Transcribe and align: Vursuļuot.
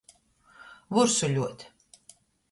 Vursuļuot. 0.97 1.67